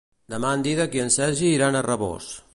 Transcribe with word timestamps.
Demà 0.33 0.53
en 0.59 0.63
Dídac 0.67 0.97
i 0.99 1.03
en 1.05 1.13
Sergi 1.17 1.53
iran 1.59 1.79
a 1.83 1.87
Rabós. 1.91 2.33